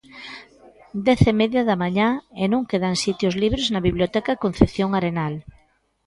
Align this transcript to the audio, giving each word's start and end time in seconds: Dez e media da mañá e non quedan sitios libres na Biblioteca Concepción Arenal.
Dez 1.07 1.21
e 1.31 1.33
media 1.41 1.61
da 1.69 1.79
mañá 1.83 2.09
e 2.41 2.43
non 2.51 2.67
quedan 2.69 2.95
sitios 3.05 3.33
libres 3.43 3.65
na 3.73 3.83
Biblioteca 3.87 4.39
Concepción 4.43 4.89
Arenal. 4.93 5.33